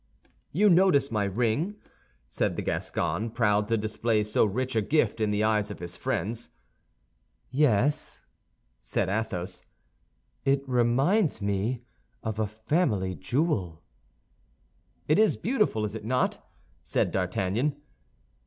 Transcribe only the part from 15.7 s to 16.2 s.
is it